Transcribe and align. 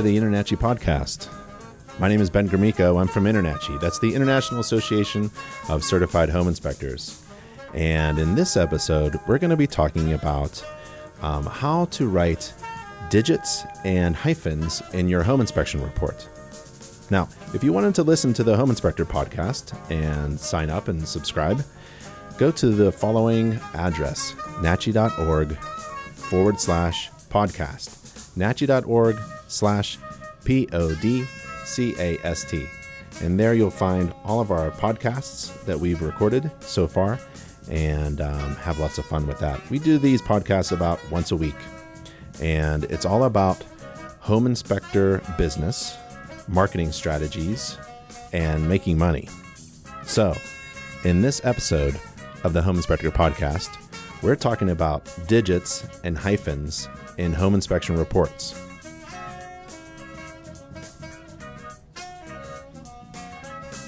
to 0.00 0.06
the 0.06 0.16
InterNACHI 0.16 0.56
podcast. 0.56 1.28
My 1.98 2.08
name 2.08 2.22
is 2.22 2.30
Ben 2.30 2.48
Gromicko. 2.48 2.98
I'm 2.98 3.06
from 3.06 3.24
InterNACHI. 3.24 3.80
That's 3.82 3.98
the 3.98 4.14
International 4.14 4.60
Association 4.60 5.30
of 5.68 5.84
Certified 5.84 6.30
Home 6.30 6.48
Inspectors. 6.48 7.22
And 7.74 8.18
in 8.18 8.34
this 8.34 8.56
episode, 8.56 9.20
we're 9.26 9.36
going 9.36 9.50
to 9.50 9.58
be 9.58 9.66
talking 9.66 10.14
about 10.14 10.64
um, 11.20 11.44
how 11.44 11.84
to 11.86 12.08
write 12.08 12.54
digits 13.10 13.64
and 13.84 14.16
hyphens 14.16 14.80
in 14.94 15.06
your 15.06 15.22
home 15.22 15.42
inspection 15.42 15.82
report. 15.82 16.26
Now, 17.10 17.28
if 17.52 17.62
you 17.62 17.74
wanted 17.74 17.94
to 17.96 18.02
listen 18.02 18.32
to 18.34 18.42
the 18.42 18.56
Home 18.56 18.70
Inspector 18.70 19.04
podcast 19.04 19.76
and 19.90 20.40
sign 20.40 20.70
up 20.70 20.88
and 20.88 21.06
subscribe, 21.06 21.62
go 22.38 22.50
to 22.52 22.70
the 22.70 22.90
following 22.90 23.60
address, 23.74 24.32
nachi.org 24.62 25.56
forward 25.58 26.58
slash 26.58 27.10
podcast. 27.28 27.98
nachi.org 28.38 29.18
slash 29.50 29.98
P 30.44 30.68
O 30.72 30.94
D 30.96 31.24
C 31.64 31.94
A 31.98 32.18
S 32.24 32.44
T. 32.44 32.66
And 33.22 33.38
there 33.38 33.54
you'll 33.54 33.70
find 33.70 34.14
all 34.24 34.40
of 34.40 34.50
our 34.50 34.70
podcasts 34.70 35.64
that 35.64 35.78
we've 35.78 36.00
recorded 36.00 36.50
so 36.60 36.86
far 36.86 37.18
and 37.68 38.20
um, 38.20 38.56
have 38.56 38.78
lots 38.78 38.98
of 38.98 39.04
fun 39.04 39.26
with 39.26 39.38
that. 39.40 39.68
We 39.68 39.78
do 39.78 39.98
these 39.98 40.22
podcasts 40.22 40.72
about 40.72 40.98
once 41.10 41.30
a 41.30 41.36
week, 41.36 41.56
and 42.40 42.84
it's 42.84 43.04
all 43.04 43.24
about 43.24 43.62
home 44.20 44.46
inspector 44.46 45.20
business, 45.36 45.96
marketing 46.48 46.92
strategies, 46.92 47.76
and 48.32 48.68
making 48.68 48.96
money. 48.96 49.28
So, 50.04 50.34
in 51.04 51.20
this 51.20 51.40
episode 51.44 52.00
of 52.44 52.52
the 52.52 52.62
Home 52.62 52.76
Inspector 52.76 53.10
podcast, 53.10 53.76
we're 54.22 54.36
talking 54.36 54.70
about 54.70 55.12
digits 55.26 55.86
and 56.04 56.16
hyphens 56.16 56.88
in 57.18 57.32
home 57.32 57.54
inspection 57.54 57.96
reports. 57.96 58.54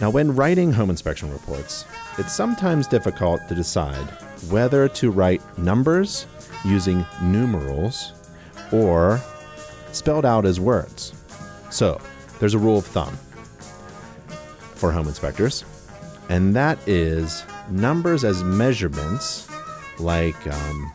Now, 0.02 0.10
when 0.10 0.34
writing 0.34 0.72
home 0.72 0.90
inspection 0.90 1.30
reports, 1.30 1.84
it's 2.18 2.32
sometimes 2.32 2.88
difficult 2.88 3.46
to 3.46 3.54
decide 3.54 4.04
whether 4.50 4.88
to 4.88 5.12
write 5.12 5.40
numbers 5.56 6.26
using 6.64 7.06
numerals 7.22 8.12
or 8.72 9.20
spelled 9.92 10.24
out 10.26 10.44
as 10.44 10.58
words. 10.58 11.14
So, 11.70 12.00
there's 12.40 12.54
a 12.54 12.58
rule 12.58 12.78
of 12.78 12.84
thumb 12.86 13.14
for 14.74 14.90
home 14.90 15.06
inspectors, 15.06 15.64
and 16.28 16.52
that 16.56 16.80
is 16.88 17.44
numbers 17.70 18.24
as 18.24 18.42
measurements 18.42 19.48
like 20.00 20.48
um, 20.48 20.92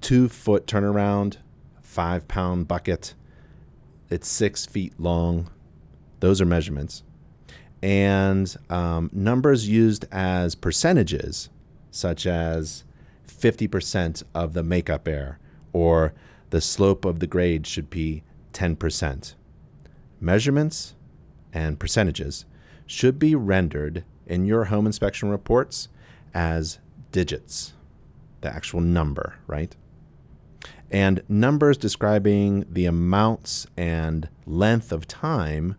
two 0.00 0.28
foot 0.28 0.68
turnaround, 0.68 1.38
five 1.82 2.28
pound 2.28 2.68
bucket, 2.68 3.14
it's 4.08 4.28
six 4.28 4.66
feet 4.66 4.92
long. 5.00 5.50
Those 6.20 6.40
are 6.40 6.46
measurements 6.46 7.02
and 7.82 8.56
um, 8.68 9.10
numbers 9.12 9.68
used 9.68 10.04
as 10.10 10.54
percentages, 10.54 11.48
such 11.90 12.26
as 12.26 12.84
50% 13.26 14.22
of 14.34 14.52
the 14.52 14.62
makeup 14.62 15.06
air 15.06 15.38
or 15.72 16.12
the 16.50 16.60
slope 16.60 17.04
of 17.04 17.20
the 17.20 17.26
grade 17.26 17.66
should 17.66 17.90
be 17.90 18.22
10%. 18.52 19.34
Measurements 20.20 20.94
and 21.52 21.78
percentages 21.78 22.44
should 22.86 23.18
be 23.18 23.34
rendered 23.34 24.04
in 24.26 24.44
your 24.44 24.64
home 24.64 24.86
inspection 24.86 25.28
reports 25.28 25.88
as 26.34 26.78
digits, 27.12 27.74
the 28.40 28.48
actual 28.48 28.80
number, 28.80 29.36
right? 29.46 29.76
And 30.90 31.22
numbers 31.28 31.76
describing 31.76 32.64
the 32.68 32.86
amounts 32.86 33.66
and 33.76 34.28
length 34.46 34.90
of 34.90 35.06
time 35.06 35.76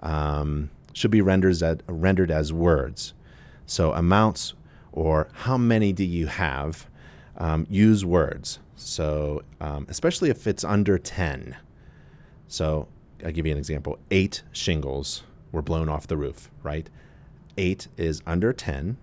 um, 0.00 0.70
should 0.96 1.10
be 1.10 1.20
rendered 1.20 1.62
as, 1.62 1.76
rendered 1.86 2.30
as 2.30 2.54
words. 2.54 3.12
So 3.66 3.92
amounts 3.92 4.54
or 4.92 5.28
how 5.32 5.58
many 5.58 5.92
do 5.92 6.02
you 6.02 6.26
have 6.26 6.86
um, 7.36 7.66
use 7.68 8.02
words. 8.02 8.60
So 8.76 9.42
um, 9.60 9.86
especially 9.90 10.30
if 10.30 10.46
it's 10.46 10.64
under 10.64 10.96
10. 10.96 11.54
So 12.48 12.88
I'll 13.22 13.30
give 13.30 13.44
you 13.44 13.52
an 13.52 13.58
example. 13.58 13.98
Eight 14.10 14.42
shingles 14.52 15.22
were 15.52 15.60
blown 15.60 15.90
off 15.90 16.06
the 16.06 16.16
roof, 16.16 16.50
right? 16.62 16.88
Eight 17.58 17.88
is 17.98 18.22
under 18.26 18.54
10 18.54 18.96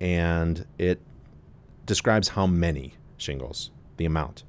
and 0.00 0.64
it 0.78 0.98
describes 1.84 2.28
how 2.28 2.46
many 2.46 2.94
shingles, 3.18 3.70
the 3.98 4.06
amount. 4.06 4.44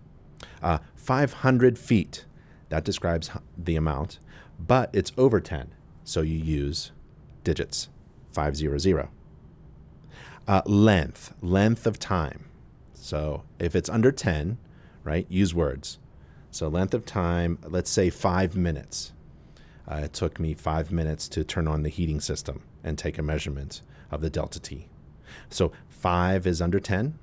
Uh, 0.62 0.78
500 0.96 1.78
feet, 1.78 2.24
that 2.70 2.86
describes 2.86 3.32
the 3.58 3.76
amount, 3.76 4.20
but 4.58 4.90
it's 4.94 5.12
over 5.18 5.42
10 5.42 5.74
so 6.04 6.22
you 6.22 6.38
use 6.38 6.92
digits 7.44 7.90
500. 8.34 9.10
Uh, 10.48 10.62
length, 10.66 11.34
length 11.42 11.88
of 11.88 12.00
time. 12.00 12.46
So 12.94 13.44
if 13.60 13.76
it's 13.76 13.90
under 13.90 14.12
10, 14.12 14.58
right, 15.04 15.26
use 15.30 15.54
words. 15.54 16.00
So 16.52 16.68
length 16.68 16.94
of 16.94 17.06
time, 17.06 17.60
let's 17.68 17.90
say 17.90 18.10
five 18.10 18.56
minutes. 18.56 19.14
Uh, 19.90 20.02
it 20.04 20.14
took 20.14 20.40
me 20.40 20.54
five 20.54 20.92
minutes 20.92 21.28
to 21.30 21.44
turn 21.44 21.68
on 21.68 21.84
the 21.84 21.90
heating 21.90 22.20
system 22.20 22.64
and 22.84 22.98
take 22.98 23.18
a 23.18 23.24
measurement 23.24 23.82
of 24.12 24.22
the 24.22 24.30
delta 24.30 24.60
T. 24.60 24.88
So 25.50 25.72
five 25.90 26.46
is 26.46 26.62
under 26.62 26.80
10, 26.80 27.18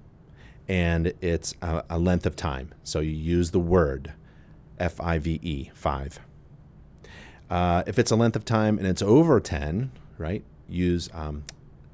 and 0.69 1.13
it's 1.21 1.55
a, 1.63 1.85
a 1.91 1.99
length 1.99 2.27
of 2.27 2.37
time. 2.37 2.75
So 2.83 3.01
you 3.01 3.13
use 3.13 3.51
the 3.51 3.61
word 3.61 4.13
F 4.79 5.01
I 5.01 5.19
V 5.19 5.39
E, 5.43 5.71
five. 5.75 6.21
Uh, 7.51 7.83
if 7.87 7.99
it's 7.99 8.13
a 8.13 8.17
length 8.17 8.37
of 8.37 8.45
time 8.45 8.79
and 8.79 8.87
it's 8.87 9.03
over 9.03 9.41
10, 9.41 9.91
right, 10.19 10.45
use 10.69 11.11
um, 11.13 11.43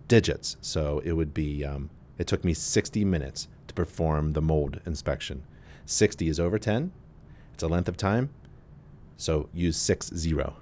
digits. 0.06 0.56
So 0.61 1.00
it 1.05 1.12
would 1.12 1.33
be, 1.33 1.65
um, 1.65 1.89
it 2.19 2.27
took 2.27 2.44
me 2.44 2.53
60 2.53 3.05
minutes 3.05 3.49
to 3.66 3.75
perform 3.75 4.33
the 4.33 4.43
mold 4.43 4.81
inspection. 4.84 5.43
60 5.87 6.28
is 6.28 6.39
over 6.39 6.59
10, 6.59 6.93
it's 7.55 7.62
a 7.62 7.69
length 7.69 7.89
of 7.89 7.97
time, 7.97 8.28
so 9.16 9.49
use 9.55 9.77
6 9.78 10.09
0. 10.15 10.56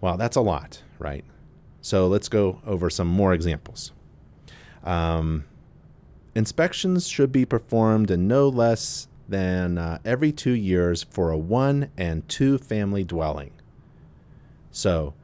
Well, 0.00 0.16
that's 0.16 0.36
a 0.36 0.40
lot, 0.40 0.82
right? 0.98 1.24
So 1.80 2.06
let's 2.06 2.28
go 2.28 2.60
over 2.66 2.90
some 2.90 3.08
more 3.08 3.32
examples. 3.32 3.92
Um, 4.84 5.44
inspections 6.34 7.08
should 7.08 7.32
be 7.32 7.44
performed 7.44 8.10
in 8.10 8.28
no 8.28 8.48
less 8.48 9.08
than 9.28 9.78
uh, 9.78 9.98
every 10.04 10.32
two 10.32 10.52
years 10.52 11.02
for 11.02 11.30
a 11.30 11.38
one 11.38 11.90
and 11.96 12.28
two 12.28 12.58
family 12.58 13.04
dwelling. 13.04 13.52
So, 14.70 15.14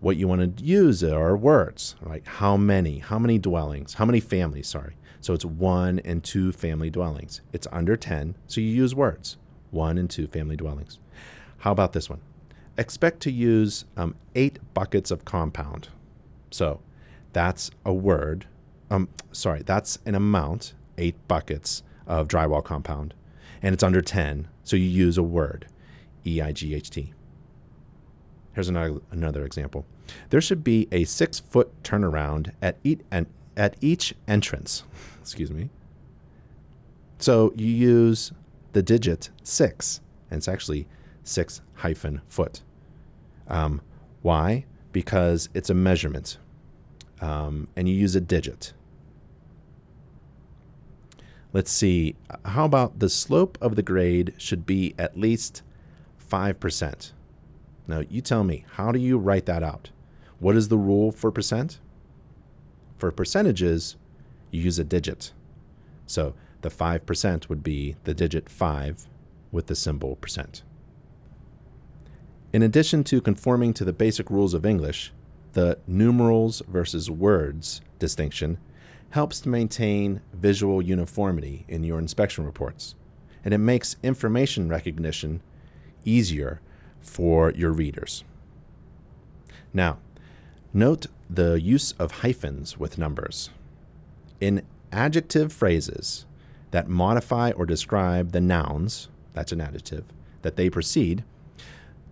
what 0.00 0.16
you 0.16 0.26
want 0.26 0.56
to 0.56 0.64
use 0.64 1.04
are 1.04 1.36
words, 1.36 1.94
right? 2.00 2.26
How 2.26 2.56
many? 2.56 2.98
How 2.98 3.18
many 3.18 3.38
dwellings? 3.38 3.94
How 3.94 4.04
many 4.06 4.20
families? 4.20 4.66
Sorry. 4.66 4.96
So 5.20 5.34
it's 5.34 5.44
one 5.44 5.98
and 6.00 6.24
two 6.24 6.52
family 6.52 6.88
dwellings. 6.88 7.42
It's 7.52 7.66
under 7.70 7.96
10, 7.96 8.36
so 8.46 8.60
you 8.60 8.68
use 8.68 8.94
words 8.94 9.36
one 9.70 9.98
and 9.98 10.10
two 10.10 10.26
family 10.26 10.56
dwellings. 10.56 10.98
How 11.58 11.72
about 11.72 11.92
this 11.92 12.10
one? 12.10 12.20
Expect 12.76 13.20
to 13.20 13.30
use 13.30 13.84
um, 13.96 14.16
eight 14.34 14.58
buckets 14.74 15.10
of 15.10 15.24
compound. 15.24 15.88
So 16.50 16.80
that's 17.32 17.70
a 17.84 17.92
word. 17.92 18.46
Um, 18.90 19.08
sorry, 19.32 19.62
that's 19.62 19.98
an 20.06 20.14
amount, 20.14 20.74
eight 20.98 21.14
buckets 21.28 21.82
of 22.06 22.26
drywall 22.26 22.64
compound. 22.64 23.14
And 23.62 23.74
it's 23.74 23.82
under 23.84 24.00
10, 24.00 24.48
so 24.64 24.76
you 24.76 24.86
use 24.86 25.18
a 25.18 25.22
word, 25.22 25.66
E 26.26 26.40
I 26.40 26.52
G 26.52 26.74
H 26.74 26.90
T. 26.90 27.12
Here's 28.52 28.68
another, 28.68 29.00
another 29.10 29.44
example. 29.44 29.86
There 30.30 30.40
should 30.40 30.64
be 30.64 30.88
a 30.90 31.04
six 31.04 31.38
foot 31.38 31.82
turnaround 31.82 32.52
at 32.60 32.78
each, 32.82 33.00
at 33.56 33.76
each 33.80 34.14
entrance. 34.26 34.84
Excuse 35.20 35.50
me. 35.50 35.70
So 37.18 37.52
you 37.54 37.66
use 37.66 38.32
the 38.72 38.82
digit 38.82 39.30
six, 39.42 40.00
and 40.30 40.38
it's 40.38 40.48
actually 40.48 40.88
six 41.22 41.60
hyphen 41.74 42.22
foot. 42.28 42.62
Um, 43.46 43.82
why? 44.22 44.64
Because 44.92 45.48
it's 45.54 45.70
a 45.70 45.74
measurement, 45.74 46.38
um, 47.20 47.68
and 47.76 47.88
you 47.88 47.94
use 47.94 48.16
a 48.16 48.20
digit. 48.20 48.72
Let's 51.52 51.70
see. 51.70 52.16
How 52.44 52.64
about 52.64 53.00
the 53.00 53.08
slope 53.08 53.58
of 53.60 53.76
the 53.76 53.82
grade 53.82 54.34
should 54.38 54.66
be 54.66 54.94
at 54.98 55.18
least 55.18 55.62
5%? 56.30 57.12
Now, 57.90 58.04
you 58.08 58.20
tell 58.20 58.44
me, 58.44 58.64
how 58.74 58.92
do 58.92 59.00
you 59.00 59.18
write 59.18 59.46
that 59.46 59.64
out? 59.64 59.90
What 60.38 60.54
is 60.54 60.68
the 60.68 60.78
rule 60.78 61.10
for 61.10 61.32
percent? 61.32 61.80
For 62.98 63.10
percentages, 63.10 63.96
you 64.52 64.62
use 64.62 64.78
a 64.78 64.84
digit. 64.84 65.32
So 66.06 66.34
the 66.60 66.68
5% 66.68 67.48
would 67.48 67.64
be 67.64 67.96
the 68.04 68.14
digit 68.14 68.48
5 68.48 69.08
with 69.50 69.66
the 69.66 69.74
symbol 69.74 70.14
percent. 70.14 70.62
In 72.52 72.62
addition 72.62 73.02
to 73.04 73.20
conforming 73.20 73.74
to 73.74 73.84
the 73.84 73.92
basic 73.92 74.30
rules 74.30 74.54
of 74.54 74.64
English, 74.64 75.12
the 75.54 75.76
numerals 75.88 76.62
versus 76.68 77.10
words 77.10 77.80
distinction 77.98 78.58
helps 79.10 79.40
to 79.40 79.48
maintain 79.48 80.20
visual 80.32 80.80
uniformity 80.80 81.64
in 81.66 81.82
your 81.82 81.98
inspection 81.98 82.44
reports, 82.46 82.94
and 83.44 83.52
it 83.52 83.58
makes 83.58 83.96
information 84.04 84.68
recognition 84.68 85.42
easier 86.04 86.60
for 87.00 87.50
your 87.52 87.72
readers. 87.72 88.24
Now, 89.72 89.98
note 90.72 91.06
the 91.28 91.60
use 91.60 91.92
of 91.92 92.12
hyphens 92.12 92.78
with 92.78 92.98
numbers. 92.98 93.50
In 94.40 94.62
adjective 94.92 95.52
phrases 95.52 96.26
that 96.70 96.88
modify 96.88 97.52
or 97.52 97.66
describe 97.66 98.32
the 98.32 98.40
nouns, 98.40 99.08
that's 99.32 99.52
an 99.52 99.60
adjective, 99.60 100.04
that 100.42 100.56
they 100.56 100.70
precede, 100.70 101.24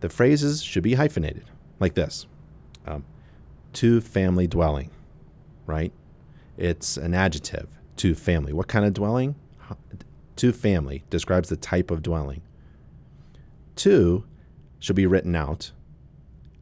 the 0.01 0.09
phrases 0.09 0.63
should 0.63 0.83
be 0.83 0.95
hyphenated, 0.95 1.45
like 1.81 1.95
this 1.95 2.27
um, 2.87 3.05
two 3.73 4.01
family 4.01 4.47
dwelling, 4.47 4.91
right? 5.67 5.93
It's 6.57 6.97
an 6.97 7.15
adjective, 7.15 7.69
two 7.97 8.15
family. 8.15 8.53
What 8.53 8.69
kind 8.69 8.85
of 8.85 8.95
dwelling? 8.95 9.37
Two 10.37 10.53
family 10.53 11.05
describes 11.11 11.49
the 11.49 11.57
type 11.57 11.91
of 11.91 12.03
dwelling. 12.03 12.43
Two 13.77 14.25
should 14.79 14.97
be 14.97 15.07
written 15.07 15.35
out, 15.35 15.73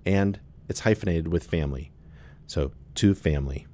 and 0.04 0.40
it's 0.68 0.80
hyphenated 0.80 1.28
with 1.28 1.44
family. 1.44 1.92
So, 2.46 2.72
two 2.94 3.14
family. 3.14 3.66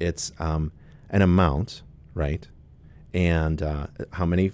It's 0.00 0.32
um, 0.38 0.72
an 1.10 1.22
amount, 1.22 1.82
right? 2.14 2.48
And 3.14 3.62
uh, 3.62 3.88
how 4.12 4.26
many 4.26 4.52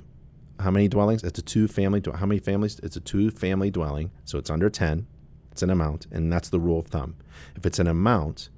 how 0.60 0.70
many 0.70 0.88
dwellings? 0.88 1.22
It's 1.22 1.38
a 1.38 1.42
two 1.42 1.68
family. 1.68 2.02
How 2.14 2.26
many 2.26 2.40
families? 2.40 2.80
It's 2.82 2.96
a 2.96 3.00
two 3.00 3.30
family 3.30 3.70
dwelling. 3.70 4.10
So 4.24 4.38
it's 4.38 4.50
under 4.50 4.68
10. 4.68 5.06
It's 5.52 5.62
an 5.62 5.70
amount. 5.70 6.06
And 6.10 6.32
that's 6.32 6.48
the 6.48 6.58
rule 6.58 6.80
of 6.80 6.86
thumb. 6.86 7.16
If 7.56 7.64
it's 7.64 7.78
an 7.78 7.86
amount, 7.86 8.48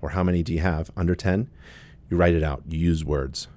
or 0.00 0.10
how 0.10 0.22
many 0.22 0.42
do 0.42 0.52
you 0.52 0.60
have 0.60 0.90
under 0.96 1.14
10, 1.14 1.50
you 2.08 2.16
write 2.16 2.34
it 2.34 2.42
out. 2.42 2.62
You 2.68 2.78
use 2.78 3.04
words. 3.04 3.48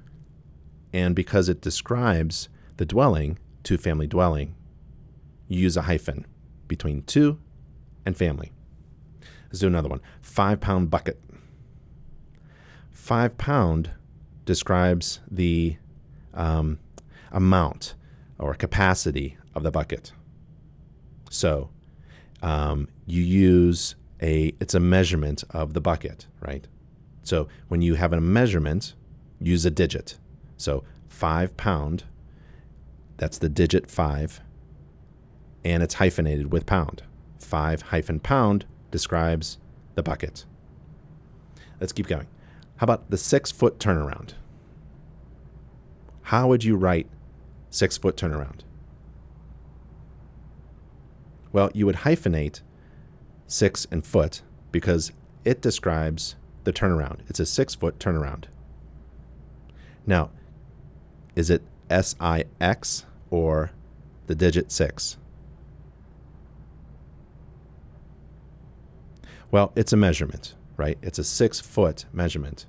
And 0.91 1.15
because 1.15 1.47
it 1.47 1.61
describes 1.61 2.49
the 2.75 2.85
dwelling, 2.85 3.39
two 3.63 3.77
family 3.77 4.07
dwelling, 4.07 4.55
use 5.47 5.77
a 5.77 5.83
hyphen 5.83 6.25
between 6.67 7.03
two 7.03 7.39
and 8.05 8.17
family. 8.17 8.51
Let's 9.47 9.59
do 9.59 9.67
another 9.67 9.89
one. 9.89 10.01
Five 10.21 10.59
pound 10.59 10.89
bucket. 10.89 11.21
Five 12.91 13.37
pound 13.37 13.91
describes 14.45 15.19
the 15.29 15.77
um, 16.33 16.79
amount 17.31 17.95
or 18.37 18.53
capacity 18.53 19.37
of 19.55 19.63
the 19.63 19.71
bucket. 19.71 20.11
So 21.29 21.69
um, 22.41 22.87
you 23.05 23.21
use 23.21 23.95
a, 24.21 24.53
it's 24.59 24.73
a 24.73 24.79
measurement 24.79 25.43
of 25.51 25.73
the 25.73 25.81
bucket, 25.81 26.27
right? 26.41 26.67
So 27.23 27.47
when 27.67 27.81
you 27.81 27.95
have 27.95 28.13
a 28.13 28.21
measurement, 28.21 28.93
use 29.39 29.65
a 29.65 29.71
digit. 29.71 30.17
So 30.57 30.83
five 31.09 31.55
pound, 31.57 32.03
that's 33.17 33.37
the 33.37 33.49
digit 33.49 33.89
five, 33.89 34.41
and 35.67 35.83
it's 35.83 35.95
hyphenated 35.95 36.51
with 36.51 36.65
pound. 36.65 37.03
Five 37.39 37.81
hyphen 37.83 38.21
pound 38.21 38.65
describes 38.89 39.57
the 39.95 40.03
bucket. 40.03 40.45
Let's 41.81 41.91
keep 41.91 42.07
going. 42.07 42.27
How 42.77 42.85
about 42.85 43.09
the 43.09 43.17
six 43.17 43.51
foot 43.51 43.77
turnaround? 43.77 44.33
How 46.23 46.47
would 46.47 46.63
you 46.63 46.77
write 46.77 47.07
six 47.69 47.97
foot 47.97 48.15
turnaround? 48.15 48.61
Well, 51.51 51.69
you 51.73 51.85
would 51.85 51.97
hyphenate 51.97 52.61
six 53.45 53.85
and 53.91 54.05
foot 54.05 54.41
because 54.71 55.11
it 55.43 55.61
describes 55.61 56.35
the 56.63 56.71
turnaround. 56.73 57.19
It's 57.27 57.41
a 57.41 57.45
six 57.45 57.75
foot 57.75 57.99
turnaround. 57.99 58.45
Now, 60.05 60.29
is 61.35 61.49
it 61.49 61.61
S 61.89 62.15
I 62.21 62.45
X 62.61 63.05
or 63.29 63.71
the 64.27 64.35
digit 64.35 64.71
six? 64.71 65.17
Well, 69.49 69.71
it's 69.75 69.93
a 69.93 69.97
measurement, 69.97 70.55
right? 70.75 70.97
It's 71.01 71.19
a 71.19 71.23
six 71.23 71.59
foot 71.59 72.05
measurement. 72.11 72.65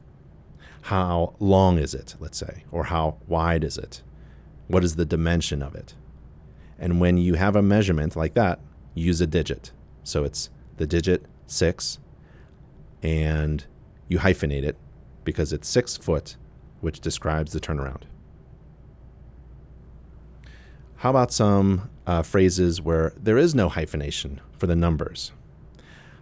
How 0.82 1.34
long 1.40 1.78
is 1.78 1.92
it, 1.92 2.14
let's 2.20 2.38
say, 2.38 2.64
or 2.70 2.84
how 2.84 3.18
wide 3.26 3.64
is 3.64 3.76
it? 3.76 4.02
What 4.68 4.84
is 4.84 4.96
the 4.96 5.04
dimension 5.04 5.62
of 5.62 5.74
it? 5.74 5.94
And 6.78 7.00
when 7.00 7.18
you 7.18 7.34
have 7.34 7.56
a 7.56 7.62
measurement 7.62 8.14
like 8.14 8.34
that, 8.34 8.60
use 8.94 9.20
a 9.20 9.26
digit. 9.26 9.72
So 10.04 10.24
it's 10.24 10.50
the 10.76 10.86
digit 10.86 11.24
six, 11.46 11.98
and 13.02 13.64
you 14.06 14.18
hyphenate 14.18 14.62
it 14.62 14.76
because 15.24 15.52
it's 15.52 15.68
six 15.68 15.96
foot, 15.96 16.36
which 16.80 17.00
describes 17.00 17.52
the 17.52 17.60
turnaround. 17.60 18.02
How 20.96 21.10
about 21.10 21.32
some 21.32 21.90
uh, 22.06 22.22
phrases 22.22 22.80
where 22.80 23.12
there 23.16 23.38
is 23.38 23.54
no 23.54 23.68
hyphenation 23.68 24.40
for 24.56 24.66
the 24.66 24.76
numbers? 24.76 25.32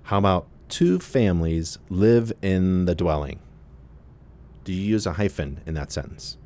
How 0.07 0.19
about 0.19 0.47
two 0.69 1.01
families 1.01 1.79
live 1.89 2.33
in 2.41 2.85
the 2.85 2.95
dwelling? 2.95 3.41
Do 4.63 4.73
you 4.73 4.81
use 4.81 5.05
a 5.05 5.15
hyphen 5.15 5.61
in 5.67 5.75
that 5.75 5.91
sentence? 5.91 6.37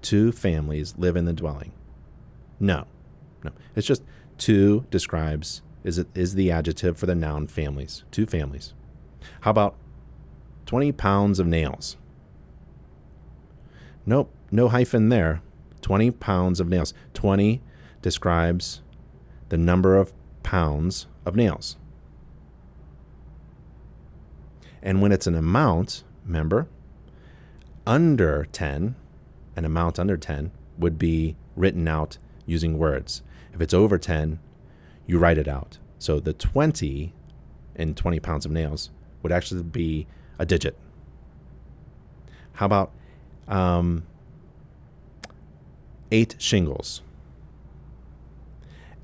Two 0.00 0.32
families 0.32 0.94
live 0.96 1.14
in 1.14 1.26
the 1.26 1.34
dwelling. 1.34 1.72
No, 2.58 2.86
no. 3.44 3.50
It's 3.76 3.86
just 3.86 4.02
two 4.38 4.86
describes 4.90 5.60
is 5.84 5.98
it 5.98 6.06
is 6.14 6.36
the 6.36 6.50
adjective 6.50 6.96
for 6.96 7.04
the 7.04 7.14
noun 7.14 7.48
families. 7.48 8.04
Two 8.10 8.24
families. 8.24 8.72
How 9.42 9.50
about 9.50 9.76
20 10.64 10.90
pounds 10.92 11.38
of 11.38 11.46
nails? 11.46 11.98
Nope, 14.06 14.32
no 14.50 14.68
hyphen 14.68 15.10
there. 15.10 15.42
20 15.82 16.12
pounds 16.12 16.60
of 16.60 16.70
nails. 16.70 16.94
20 17.12 17.60
describes 18.00 18.80
the 19.50 19.58
number 19.58 19.98
of 19.98 20.14
pounds 20.42 21.08
of 21.26 21.36
nails. 21.36 21.76
And 24.82 25.02
when 25.02 25.12
it's 25.12 25.26
an 25.26 25.34
amount, 25.34 26.04
remember, 26.24 26.68
under 27.86 28.46
10, 28.52 28.94
an 29.56 29.64
amount 29.64 29.98
under 29.98 30.16
10 30.16 30.52
would 30.78 30.98
be 30.98 31.36
written 31.56 31.86
out 31.86 32.18
using 32.46 32.78
words. 32.78 33.22
If 33.52 33.60
it's 33.60 33.74
over 33.74 33.98
10, 33.98 34.38
you 35.06 35.18
write 35.18 35.38
it 35.38 35.48
out. 35.48 35.78
So 35.98 36.20
the 36.20 36.32
20 36.32 37.12
in 37.74 37.94
20 37.94 38.20
pounds 38.20 38.46
of 38.46 38.52
nails 38.52 38.90
would 39.22 39.32
actually 39.32 39.62
be 39.62 40.06
a 40.38 40.46
digit. 40.46 40.76
How 42.54 42.66
about 42.66 42.92
um, 43.48 44.04
eight 46.10 46.36
shingles? 46.38 47.02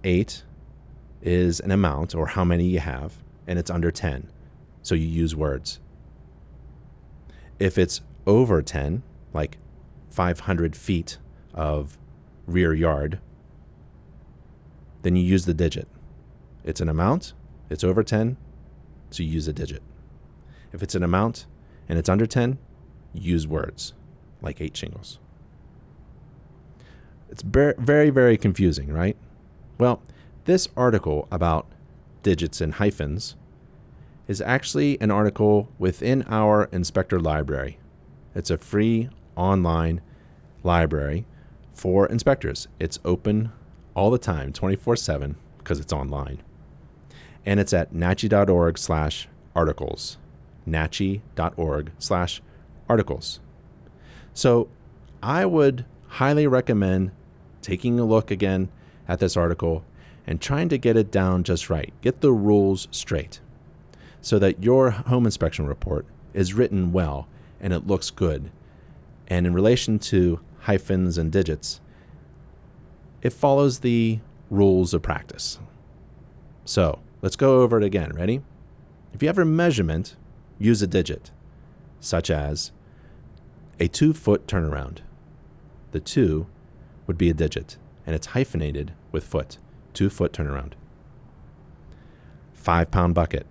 Eight 0.04 0.42
is 1.22 1.60
an 1.60 1.70
amount 1.70 2.14
or 2.14 2.28
how 2.28 2.44
many 2.44 2.66
you 2.66 2.78
have, 2.78 3.16
and 3.46 3.58
it's 3.58 3.70
under 3.70 3.90
10. 3.90 4.30
So 4.86 4.94
you 4.94 5.08
use 5.08 5.34
words. 5.34 5.80
If 7.58 7.76
it's 7.76 8.02
over 8.24 8.62
10, 8.62 9.02
like 9.34 9.58
500 10.10 10.76
feet 10.76 11.18
of 11.52 11.98
rear 12.46 12.72
yard, 12.72 13.18
then 15.02 15.16
you 15.16 15.24
use 15.24 15.44
the 15.44 15.54
digit. 15.54 15.88
It's 16.62 16.80
an 16.80 16.88
amount, 16.88 17.32
it's 17.68 17.82
over 17.82 18.04
10, 18.04 18.36
so 19.10 19.24
you 19.24 19.28
use 19.28 19.48
a 19.48 19.52
digit. 19.52 19.82
If 20.72 20.84
it's 20.84 20.94
an 20.94 21.02
amount 21.02 21.46
and 21.88 21.98
it's 21.98 22.08
under 22.08 22.24
10, 22.24 22.56
use 23.12 23.44
words 23.44 23.92
like 24.40 24.60
eight 24.60 24.76
shingles. 24.76 25.18
It's 27.28 27.42
very, 27.42 28.10
very 28.10 28.36
confusing, 28.36 28.92
right? 28.92 29.16
Well, 29.78 30.00
this 30.44 30.68
article 30.76 31.26
about 31.32 31.66
digits 32.22 32.60
and 32.60 32.74
hyphens 32.74 33.34
is 34.28 34.40
actually 34.40 35.00
an 35.00 35.10
article 35.10 35.68
within 35.78 36.22
our 36.28 36.64
inspector 36.72 37.20
library. 37.20 37.78
It's 38.34 38.50
a 38.50 38.58
free 38.58 39.08
online 39.36 40.00
library 40.62 41.26
for 41.72 42.06
inspectors. 42.06 42.68
It's 42.80 42.98
open 43.04 43.52
all 43.94 44.10
the 44.10 44.18
time, 44.18 44.52
24 44.52 44.96
7, 44.96 45.36
because 45.58 45.78
it's 45.80 45.92
online. 45.92 46.42
And 47.44 47.60
it's 47.60 47.72
at 47.72 47.94
nachi.org 47.94 48.78
slash 48.78 49.28
articles. 49.54 50.18
nachi.org 50.68 51.92
slash 51.98 52.42
articles. 52.88 53.40
So 54.34 54.68
I 55.22 55.46
would 55.46 55.84
highly 56.08 56.46
recommend 56.46 57.12
taking 57.62 57.98
a 57.98 58.04
look 58.04 58.30
again 58.30 58.68
at 59.08 59.20
this 59.20 59.36
article 59.36 59.84
and 60.26 60.40
trying 60.40 60.68
to 60.68 60.78
get 60.78 60.96
it 60.96 61.12
down 61.12 61.44
just 61.44 61.70
right. 61.70 61.92
Get 62.00 62.20
the 62.20 62.32
rules 62.32 62.88
straight 62.90 63.40
so 64.26 64.40
that 64.40 64.60
your 64.60 64.90
home 64.90 65.24
inspection 65.24 65.68
report 65.68 66.04
is 66.34 66.52
written 66.52 66.90
well 66.90 67.28
and 67.60 67.72
it 67.72 67.86
looks 67.86 68.10
good. 68.10 68.50
And 69.28 69.46
in 69.46 69.54
relation 69.54 70.00
to 70.00 70.40
hyphens 70.62 71.16
and 71.16 71.30
digits, 71.30 71.80
it 73.22 73.32
follows 73.32 73.78
the 73.78 74.18
rules 74.50 74.92
of 74.92 75.00
practice. 75.00 75.60
So 76.64 76.98
let's 77.22 77.36
go 77.36 77.60
over 77.60 77.78
it 77.78 77.84
again. 77.84 78.10
Ready? 78.16 78.40
If 79.14 79.22
you 79.22 79.28
have 79.28 79.38
a 79.38 79.44
measurement, 79.44 80.16
use 80.58 80.82
a 80.82 80.88
digit, 80.88 81.30
such 82.00 82.28
as 82.28 82.72
a 83.78 83.86
two 83.86 84.12
foot 84.12 84.48
turnaround. 84.48 85.02
The 85.92 86.00
two 86.00 86.48
would 87.06 87.16
be 87.16 87.30
a 87.30 87.34
digit, 87.34 87.76
and 88.04 88.16
it's 88.16 88.26
hyphenated 88.34 88.92
with 89.12 89.22
foot, 89.22 89.58
two 89.94 90.10
foot 90.10 90.32
turnaround. 90.32 90.72
five 92.52 92.90
pound 92.90 93.14
bucket. 93.14 93.46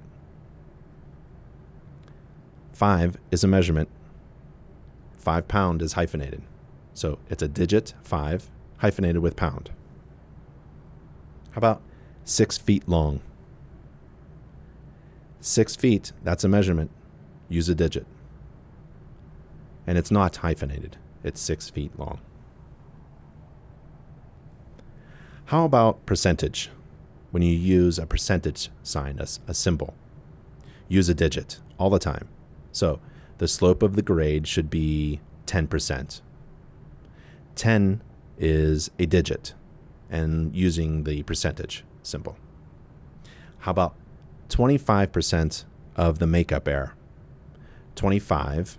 Five 2.75 3.15
is 3.32 3.41
a 3.41 3.48
measurement. 3.48 3.88
Five 5.17 5.48
pound 5.48 5.82
is 5.82 5.94
hyphenated. 5.94 6.41
So 6.94 7.20
it's 7.29 7.41
a 7.41 7.48
digit, 7.48 7.94
five, 8.03 8.50
hyphenated 8.79 9.22
with 9.22 9.38
pound. 9.38 9.72
How 11.51 11.60
about 11.60 11.82
six 12.25 12.58
feet 12.58 12.86
long? 12.86 13.22
Six 15.39 15.77
feet, 15.77 16.12
that's 16.22 16.44
a 16.44 16.50
measurement. 16.50 16.91
Use 17.48 17.70
a 17.70 17.75
digit. 17.75 18.05
And 19.88 19.98
it's 19.98 20.12
not 20.12 20.36
hyphenated, 20.36 20.98
it's 21.24 21.39
six 21.39 21.70
feet 21.70 21.98
long. 21.98 22.20
How 25.46 25.63
about 25.63 26.05
percentage? 26.05 26.72
When 27.32 27.41
you 27.41 27.53
use 27.53 27.98
a 27.98 28.05
percentage 28.05 28.70
sign, 28.84 29.17
a, 29.20 29.27
a 29.48 29.53
symbol, 29.53 29.94
use 30.89 31.08
a 31.08 31.13
digit 31.13 31.62
all 31.77 31.89
the 31.89 32.00
time. 32.00 32.27
So 32.75 33.00
the 33.38 33.48
slope 33.48 33.82
of 33.82 33.96
the 33.96 34.01
grade 34.01 34.48
should 34.48 34.70
be 34.70 35.22
10%. 35.48 36.22
10 37.55 38.01
is 38.38 38.91
a 39.00 39.05
digit 39.05 39.53
and 40.10 40.53
using 40.53 41.05
the 41.05 41.24
percentage 41.24 41.86
symbol. 42.03 42.38
How 43.60 43.72
about 43.72 43.96
25% 44.50 45.63
of 45.96 46.20
the 46.20 46.27
makeup 46.27 46.67
air? 46.67 46.96
25% 47.96 48.77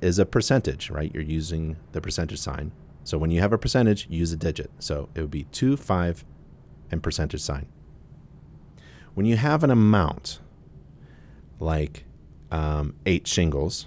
is 0.00 0.18
a 0.18 0.26
percentage, 0.26 0.90
right? 0.90 1.14
You're 1.14 1.22
using 1.22 1.76
the 1.92 2.00
percentage 2.00 2.40
sign. 2.40 2.72
So 3.04 3.18
when 3.18 3.30
you 3.30 3.40
have 3.40 3.52
a 3.52 3.58
percentage, 3.58 4.08
use 4.10 4.32
a 4.32 4.36
digit. 4.36 4.72
So 4.80 5.08
it 5.14 5.20
would 5.20 5.30
be 5.30 5.44
2, 5.44 5.76
5, 5.76 6.24
and 6.90 7.02
percentage 7.02 7.40
sign. 7.40 7.66
When 9.14 9.26
you 9.26 9.36
have 9.36 9.62
an 9.62 9.70
amount, 9.70 10.40
like 11.60 12.04
um, 12.50 12.94
eight 13.06 13.26
shingles, 13.26 13.86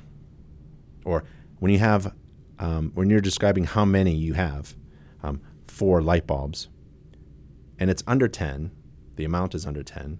or 1.05 1.23
when 1.59 1.71
you 1.71 1.79
have, 1.79 2.13
um, 2.59 2.91
when 2.93 3.09
you're 3.09 3.21
describing 3.21 3.65
how 3.65 3.85
many 3.85 4.13
you 4.13 4.33
have, 4.33 4.75
um, 5.23 5.41
four 5.67 6.01
light 6.01 6.27
bulbs, 6.27 6.67
and 7.79 7.89
it's 7.89 8.03
under 8.05 8.27
10, 8.27 8.71
the 9.15 9.25
amount 9.25 9.55
is 9.55 9.65
under 9.65 9.83
10, 9.83 10.19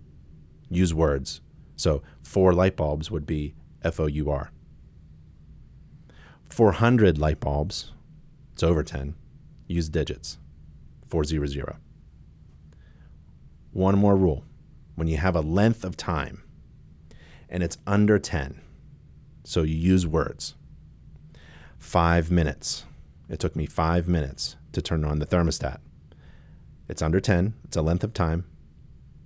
use 0.70 0.94
words. 0.94 1.42
So 1.76 2.02
four 2.24 2.54
light 2.54 2.76
bulbs 2.76 3.12
would 3.12 3.26
be 3.26 3.56
F 3.84 4.00
O 4.00 4.08
U 4.08 4.30
R. 4.30 4.52
400 6.50 7.18
light 7.18 7.40
bulbs, 7.40 7.92
it's 8.54 8.64
over 8.64 8.84
10, 8.84 9.16
use 9.68 9.90
digits 9.90 10.38
400. 11.08 11.78
One 13.72 13.98
more 13.98 14.16
rule 14.16 14.46
when 14.96 15.08
you 15.08 15.18
have 15.18 15.36
a 15.36 15.42
length 15.42 15.84
of 15.84 15.98
time 15.98 16.44
and 17.52 17.62
it's 17.62 17.78
under 17.86 18.18
10, 18.18 18.60
so 19.44 19.62
you 19.64 19.76
use 19.76 20.08
words. 20.08 20.56
Five 21.78 22.32
minutes. 22.32 22.86
It 23.30 23.40
took 23.40 23.56
me 23.56 23.66
five 23.66 24.08
minutes 24.08 24.56
to 24.72 24.82
turn 24.82 25.04
on 25.04 25.20
the 25.20 25.26
thermostat. 25.26 25.80
It's 26.88 27.02
under 27.02 27.20
10, 27.20 27.54
it's 27.66 27.78
a 27.78 27.82
length 27.82 28.04
of 28.04 28.14
time, 28.14 28.46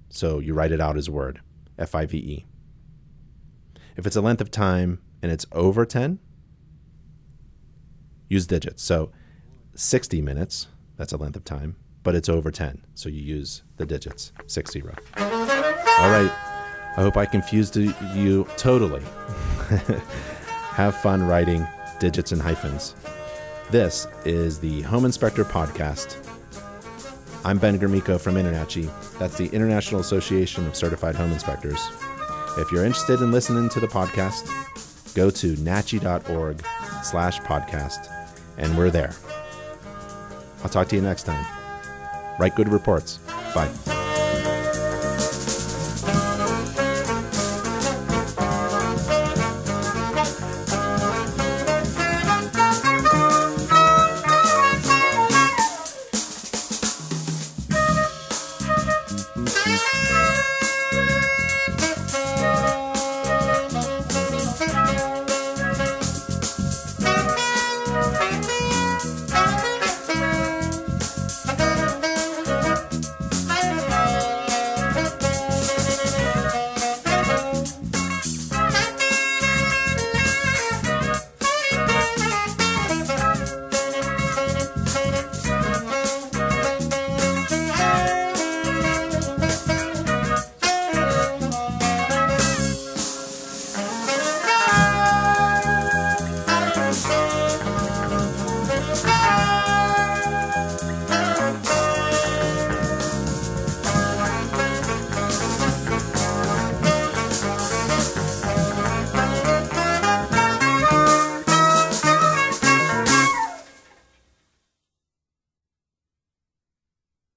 so 0.10 0.40
you 0.40 0.54
write 0.54 0.72
it 0.72 0.82
out 0.82 0.98
as 0.98 1.08
a 1.08 1.12
word 1.12 1.42
F 1.78 1.96
I 1.96 2.06
V 2.06 2.18
E. 2.18 2.46
If 3.96 4.06
it's 4.06 4.16
a 4.16 4.22
length 4.22 4.42
of 4.42 4.52
time 4.52 5.00
and 5.22 5.32
it's 5.32 5.46
over 5.52 5.86
10, 5.86 6.20
use 8.28 8.48
digits. 8.48 8.84
So 8.84 9.12
60 9.76 10.22
minutes, 10.22 10.68
that's 10.98 11.14
a 11.14 11.18
length 11.18 11.36
of 11.36 11.46
time, 11.46 11.76
but 12.04 12.16
it's 12.16 12.30
over 12.30 12.52
10. 12.52 12.86
So 12.94 13.10
you 13.10 13.22
use 13.22 13.64
the 13.78 13.86
digits, 13.86 14.32
60. 14.48 14.82
All 14.82 14.90
right. 16.12 16.45
I 16.98 17.02
hope 17.02 17.18
I 17.18 17.26
confused 17.26 17.76
you 17.76 18.48
totally. 18.58 19.02
Have 20.72 20.96
fun 20.98 21.24
writing 21.28 21.68
digits 22.00 22.32
and 22.32 22.42
hyphens. 22.42 22.96
This 23.70 24.08
is 24.24 24.60
the 24.60 24.82
Home 24.84 25.04
Inspector 25.06 25.44
Podcast. 25.46 26.22
I'm 27.44 27.58
Ben 27.58 27.78
Gromicko 27.78 28.20
from 28.20 28.36
InterNACHI. 28.36 29.18
That's 29.20 29.38
the 29.38 29.48
International 29.48 30.00
Association 30.02 30.66
of 30.68 30.76
Certified 30.76 31.16
Home 31.16 31.32
Inspectors. 31.32 31.80
If 32.58 32.72
you're 32.72 32.86
interested 32.86 33.22
in 33.22 33.32
listening 33.32 33.70
to 33.70 33.80
the 33.80 33.88
podcast, 33.88 34.46
go 35.16 35.30
to 35.30 35.56
nachi.org 35.56 36.64
slash 37.04 37.40
podcast, 37.42 38.10
and 38.58 38.78
we're 38.78 38.90
there. 38.90 39.14
I'll 40.64 40.70
talk 40.70 40.88
to 40.90 40.96
you 40.96 41.02
next 41.02 41.24
time. 41.24 41.46
Write 42.40 42.56
good 42.56 42.70
reports. 42.70 43.18
Bye. 43.54 43.72